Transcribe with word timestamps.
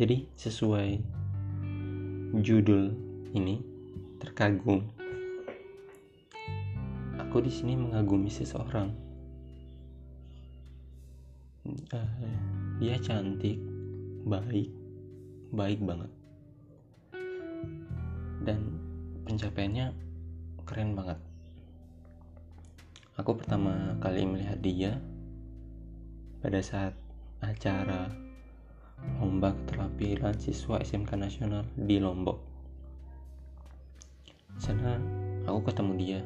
jadi 0.00 0.24
sesuai 0.32 0.96
judul 2.40 2.88
ini 3.36 3.60
terkagum. 4.16 4.80
Aku 7.20 7.44
di 7.44 7.52
sini 7.52 7.76
mengagumi 7.76 8.32
seseorang. 8.32 8.96
Uh, 11.92 12.32
dia 12.80 12.96
cantik 12.96 13.60
baik 14.24 14.72
baik 15.52 15.84
banget. 15.84 16.08
Dan 18.40 18.80
pencapaiannya 19.28 19.92
keren 20.64 20.96
banget. 20.96 21.20
Aku 23.20 23.36
pertama 23.36 24.00
kali 24.00 24.24
melihat 24.24 24.64
dia 24.64 24.96
pada 26.40 26.64
saat 26.64 26.96
acara 27.44 28.29
lomba 29.20 29.52
keterampilan 29.52 30.36
siswa 30.36 30.80
SMK 30.80 31.10
Nasional 31.16 31.64
di 31.76 31.96
Lombok. 32.00 32.38
Di 34.56 34.60
sana 34.60 34.96
aku 35.44 35.60
ketemu 35.68 35.92
dia. 35.96 36.20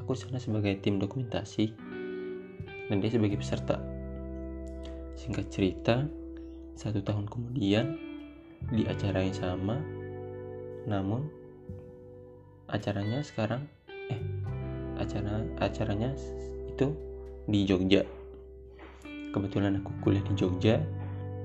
Aku 0.00 0.16
sana 0.16 0.40
sebagai 0.40 0.72
tim 0.80 0.96
dokumentasi 0.96 1.72
dan 2.88 2.96
dia 3.00 3.12
sebagai 3.12 3.36
peserta. 3.36 3.76
Singkat 5.18 5.46
cerita, 5.52 6.08
satu 6.72 7.04
tahun 7.04 7.28
kemudian 7.28 8.00
di 8.72 8.88
acara 8.88 9.20
yang 9.20 9.36
sama, 9.36 9.76
namun 10.88 11.28
acaranya 12.68 13.20
sekarang 13.20 13.68
eh 14.08 14.20
acara 14.96 15.44
acaranya 15.60 16.16
itu 16.72 16.88
di 17.44 17.68
Jogja. 17.68 18.04
Kebetulan 19.28 19.84
aku 19.84 19.92
kuliah 20.00 20.24
di 20.24 20.32
Jogja 20.32 20.80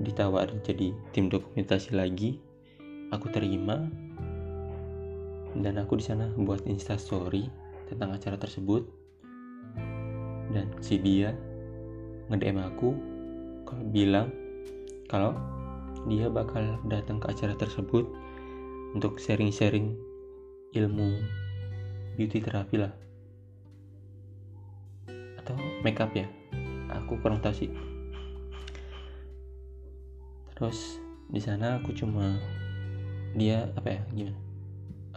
ditawarin 0.02 0.58
jadi 0.64 0.90
tim 1.14 1.30
dokumentasi 1.30 1.94
lagi. 1.94 2.40
Aku 3.14 3.30
terima. 3.30 3.86
Dan 5.54 5.78
aku 5.78 6.02
di 6.02 6.04
sana 6.04 6.26
buat 6.34 6.66
instastory 6.66 7.46
tentang 7.86 8.10
acara 8.10 8.34
tersebut. 8.34 8.82
Dan 10.50 10.74
si 10.82 10.98
dia 10.98 11.30
nge-DM 12.26 12.58
aku 12.58 12.90
kalau 13.62 13.84
bilang 13.94 14.28
kalau 15.06 15.36
dia 16.10 16.26
bakal 16.26 16.80
datang 16.90 17.22
ke 17.22 17.30
acara 17.30 17.54
tersebut 17.54 18.08
untuk 18.98 19.18
sharing-sharing 19.22 19.94
ilmu 20.74 21.22
beauty 22.18 22.42
terapi 22.42 22.82
lah. 22.82 22.92
Atau 25.38 25.54
makeup 25.86 26.10
ya? 26.18 26.26
Aku 26.90 27.18
kurang 27.22 27.38
tahu 27.38 27.54
sih 27.54 27.70
terus 30.54 31.02
di 31.30 31.42
sana 31.42 31.82
aku 31.82 31.90
cuma 31.94 32.38
dia 33.34 33.66
apa 33.74 33.98
ya 33.98 34.02
gimana? 34.14 34.38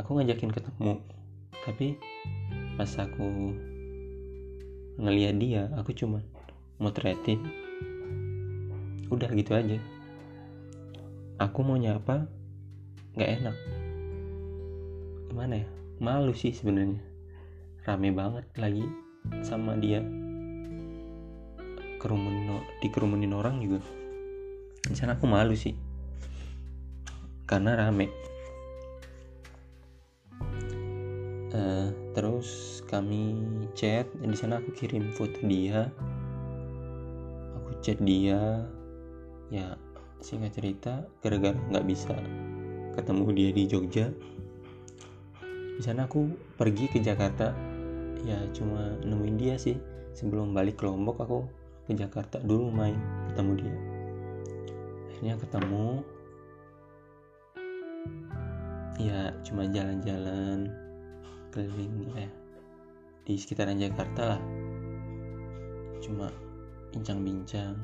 Aku 0.01 0.17
ngajakin 0.17 0.49
ketemu. 0.49 1.01
Tapi 1.65 1.97
pas 2.77 2.89
aku 2.97 3.53
ngeliat 4.97 5.35
dia 5.37 5.69
aku 5.77 5.93
cuma 5.93 6.25
motretin. 6.81 7.41
Udah 9.13 9.29
gitu 9.37 9.53
aja. 9.53 9.77
Aku 11.37 11.61
mau 11.61 11.77
nyapa 11.77 12.25
nggak 13.13 13.31
enak. 13.41 13.57
Gimana 15.29 15.53
ya? 15.61 15.67
Malu 16.01 16.33
sih 16.33 16.53
sebenarnya. 16.53 17.01
Rame 17.85 18.09
banget 18.09 18.45
lagi 18.57 18.85
sama 19.45 19.77
dia. 19.77 20.01
Kerumunin 22.01 22.61
dikerumunin 22.81 23.33
orang 23.33 23.61
juga 23.61 23.81
di 24.87 24.95
sana 24.95 25.19
aku 25.19 25.27
malu 25.27 25.53
sih. 25.53 25.75
Karena 27.43 27.75
rame. 27.75 28.07
Uh, 31.51 31.89
terus 32.11 32.79
kami 32.91 33.39
chat 33.71 34.07
dan 34.19 34.31
di 34.31 34.37
sana 34.39 34.59
aku 34.59 34.71
kirim 34.75 35.11
foto 35.15 35.39
dia. 35.43 35.91
Aku 37.61 37.71
chat 37.83 37.99
dia. 38.03 38.67
Ya 39.47 39.79
singkat 40.19 40.59
cerita 40.59 41.07
gara-gara 41.23 41.55
nggak 41.55 41.87
bisa 41.87 42.15
ketemu 42.97 43.25
dia 43.31 43.49
di 43.53 43.63
Jogja 43.69 44.09
di 45.77 45.85
sana 45.85 46.09
aku 46.09 46.25
pergi 46.57 46.89
ke 46.89 46.97
Jakarta. 46.99 47.53
Ya 48.25 48.41
cuma 48.49 48.97
nemuin 49.05 49.37
dia 49.37 49.55
sih. 49.61 49.77
Sebelum 50.17 50.57
balik 50.57 50.81
ke 50.81 50.89
Lombok 50.89 51.21
aku 51.21 51.45
ke 51.85 51.93
Jakarta 51.93 52.41
dulu 52.41 52.73
main 52.73 52.97
ketemu 53.31 53.53
dia 53.61 53.96
akhirnya 55.17 55.41
ketemu. 55.41 56.05
Ya 59.01 59.33
cuma 59.41 59.65
jalan-jalan 59.65 60.69
keliling 61.49 62.05
ya. 62.13 62.29
Di 63.25 63.33
sekitaran 63.33 63.81
Jakarta 63.81 64.37
lah. 64.37 64.41
Cuma 66.05 66.29
bincang-bincang. 66.93 67.81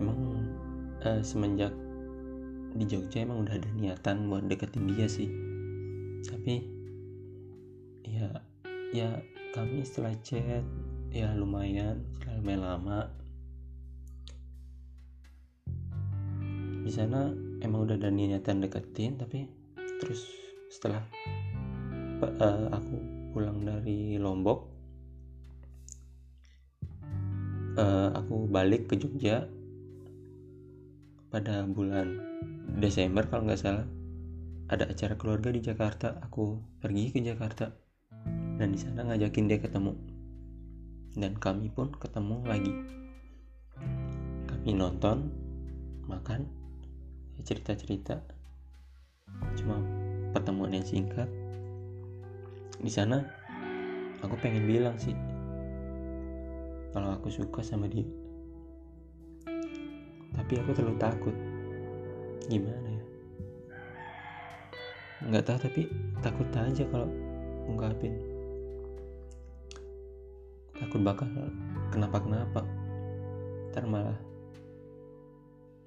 Emang 0.00 0.48
eh, 1.04 1.20
semenjak 1.20 1.76
di 2.72 2.88
Jogja 2.88 3.28
emang 3.28 3.44
udah 3.44 3.60
ada 3.60 3.68
niatan 3.76 4.24
buat 4.32 4.48
deketin 4.48 4.88
dia 4.88 5.04
sih. 5.04 5.28
Tapi 6.24 6.64
ya 8.08 8.40
ya 8.96 9.20
kami 9.52 9.84
setelah 9.84 10.16
chat 10.24 10.64
ya 11.12 11.28
lumayan 11.36 12.08
setelah 12.16 12.40
lumayan 12.40 12.64
lama 12.64 12.98
di 16.88 16.92
sana 16.96 17.28
emang 17.60 17.84
udah 17.84 18.00
ada 18.00 18.08
niatan 18.08 18.64
deketin 18.64 19.20
tapi 19.20 19.44
terus 20.00 20.24
setelah 20.72 21.04
uh, 22.24 22.72
aku 22.72 22.96
pulang 23.36 23.60
dari 23.60 24.16
Lombok 24.16 24.78
uh, 27.76 28.10
aku 28.16 28.48
balik 28.48 28.88
ke 28.88 28.96
Jogja 28.96 29.44
pada 31.28 31.68
bulan 31.68 32.18
Desember 32.80 33.28
kalau 33.28 33.44
nggak 33.44 33.60
salah. 33.60 33.86
Ada 34.68 34.92
acara 34.92 35.16
keluarga 35.16 35.48
di 35.48 35.64
Jakarta 35.64 36.20
aku 36.20 36.60
pergi 36.80 37.08
ke 37.08 37.24
Jakarta 37.24 37.72
dan 38.60 38.68
di 38.72 38.78
sana 38.80 39.04
ngajakin 39.08 39.48
dia 39.48 39.60
ketemu. 39.60 39.96
Dan 41.16 41.36
kami 41.40 41.72
pun 41.72 41.88
ketemu 41.96 42.36
lagi. 42.44 42.72
Kami 44.44 44.70
nonton 44.76 45.32
makan 46.04 46.57
cerita-cerita. 47.42 48.22
Cuma 49.58 49.78
pertemuan 50.32 50.74
yang 50.74 50.86
singkat. 50.86 51.28
Di 52.78 52.90
sana 52.90 53.26
aku 54.22 54.38
pengen 54.38 54.66
bilang 54.66 54.94
sih 54.98 55.14
kalau 56.94 57.14
aku 57.14 57.30
suka 57.30 57.60
sama 57.62 57.86
dia. 57.90 58.06
Tapi 60.34 60.52
aku 60.62 60.70
terlalu 60.74 60.98
takut. 60.98 61.36
Gimana 62.48 62.88
ya? 62.88 63.04
Nggak 65.28 65.44
tahu 65.44 65.58
tapi 65.68 65.82
takut 66.22 66.48
aja 66.54 66.84
kalau 66.88 67.10
ungkapin. 67.68 68.14
Takut 70.78 71.02
bakal 71.02 71.26
kenapa 71.90 72.22
kenapa 72.22 72.60
ntar 73.74 73.84
malah 73.84 74.18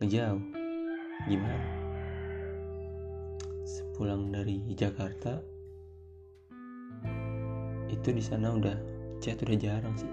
ngejauh 0.03 0.60
gimana? 1.27 1.67
Sepulang 3.65 4.33
dari 4.33 4.61
Jakarta 4.73 5.39
itu 7.91 8.09
di 8.15 8.23
sana 8.23 8.55
udah 8.55 8.77
chat 9.21 9.37
udah 9.43 9.57
jarang 9.59 9.93
sih. 9.93 10.11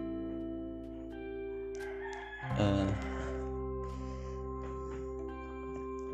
Uh, 2.59 2.91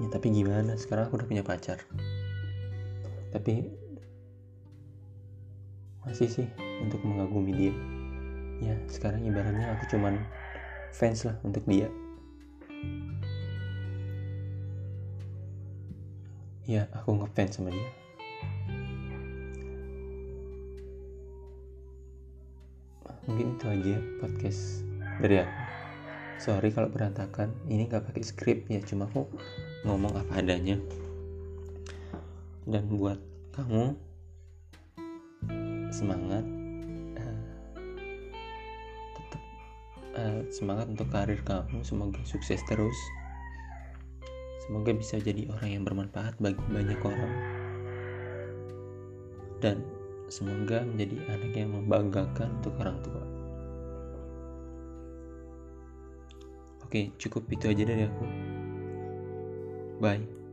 ya 0.04 0.08
tapi 0.12 0.28
gimana? 0.30 0.76
Sekarang 0.76 1.08
aku 1.08 1.18
udah 1.18 1.28
punya 1.28 1.42
pacar. 1.42 1.80
Tapi 3.32 3.66
masih 6.04 6.28
sih 6.28 6.48
untuk 6.84 7.00
mengagumi 7.02 7.52
dia. 7.56 7.74
Ya 8.62 8.76
sekarang 8.86 9.26
ibaratnya 9.26 9.74
aku 9.74 9.90
cuman 9.96 10.20
fans 10.94 11.26
lah 11.26 11.34
untuk 11.42 11.66
dia 11.66 11.90
ya 16.64 16.88
aku 16.96 17.20
ngefans 17.20 17.60
sama 17.60 17.68
dia. 17.68 17.90
Mungkin 23.24 23.56
itu 23.56 23.66
aja 23.68 23.96
podcast 24.20 24.84
dari 25.20 25.40
aku. 25.40 25.54
Sorry 26.40 26.68
kalau 26.72 26.92
berantakan. 26.92 27.52
Ini 27.68 27.88
gak 27.88 28.12
pakai 28.12 28.24
skrip 28.24 28.58
ya 28.68 28.80
cuma 28.84 29.08
aku 29.08 29.28
ngomong 29.88 30.12
apa 30.12 30.44
adanya. 30.44 30.76
Dan 32.68 32.88
buat 32.92 33.20
kamu 33.56 33.96
semangat. 35.88 36.44
Uh, 37.16 37.44
tetap 39.16 39.42
uh, 40.16 40.40
semangat 40.52 40.86
untuk 40.92 41.08
karir 41.08 41.40
kamu. 41.44 41.80
Semoga 41.80 42.20
sukses 42.28 42.60
terus 42.68 42.96
semoga 44.64 44.96
bisa 44.96 45.20
jadi 45.20 45.44
orang 45.52 45.70
yang 45.76 45.84
bermanfaat 45.84 46.40
bagi 46.40 46.64
banyak 46.72 47.00
orang. 47.04 47.34
Dan 49.60 49.84
semoga 50.32 50.80
menjadi 50.88 51.16
anak 51.28 51.52
yang 51.52 51.70
membanggakan 51.76 52.48
untuk 52.60 52.74
orang 52.80 52.98
tua. 53.04 53.24
Oke 56.84 57.12
cukup 57.20 57.44
itu 57.52 57.64
aja 57.68 57.84
dari 57.84 58.08
aku. 58.08 58.26
Bye 60.00 60.43